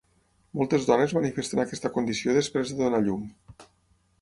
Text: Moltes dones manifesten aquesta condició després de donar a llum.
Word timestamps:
Moltes 0.59 0.87
dones 0.91 1.13
manifesten 1.17 1.61
aquesta 1.65 1.91
condició 1.99 2.35
després 2.39 2.73
de 2.73 2.81
donar 2.81 3.03
a 3.05 3.09
llum. 3.11 3.25